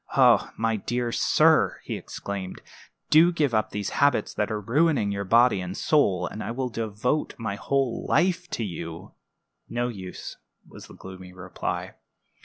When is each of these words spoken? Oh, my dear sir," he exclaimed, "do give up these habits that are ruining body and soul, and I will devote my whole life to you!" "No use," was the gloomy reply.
Oh, 0.17 0.49
my 0.57 0.77
dear 0.77 1.11
sir," 1.11 1.79
he 1.83 1.95
exclaimed, 1.95 2.63
"do 3.11 3.31
give 3.31 3.53
up 3.53 3.69
these 3.69 3.91
habits 4.01 4.33
that 4.33 4.49
are 4.51 4.59
ruining 4.59 5.13
body 5.27 5.61
and 5.61 5.77
soul, 5.77 6.25
and 6.25 6.41
I 6.43 6.49
will 6.49 6.69
devote 6.69 7.35
my 7.37 7.53
whole 7.53 8.07
life 8.09 8.49
to 8.49 8.63
you!" 8.63 9.11
"No 9.69 9.89
use," 9.89 10.37
was 10.67 10.87
the 10.87 10.95
gloomy 10.95 11.33
reply. 11.33 11.93